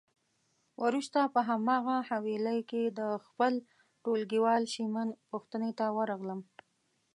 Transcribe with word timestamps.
وروسته 0.83 1.19
په 1.33 1.41
هماغه 1.49 1.95
حویلی 2.09 2.59
کې 2.69 2.83
د 2.99 3.01
خپل 3.25 3.53
ټولګیوال 4.03 4.63
شېمن 4.73 5.07
پوښتنه 5.31 5.69
ته 5.79 5.85
ورغلم. 5.97 6.39